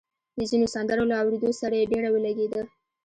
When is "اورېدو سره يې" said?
1.21-1.85